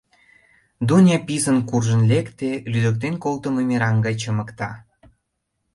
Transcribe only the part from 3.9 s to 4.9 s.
гай чымыкта.